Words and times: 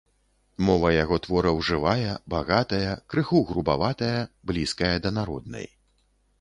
Мова 0.69 0.89
яго 1.03 1.19
твораў 1.25 1.59
жывая, 1.69 2.15
багатая, 2.35 2.97
крыху 3.15 3.43
грубаватая, 3.53 4.19
блізкая 4.53 4.93
да 5.07 5.17
народнай. 5.23 5.73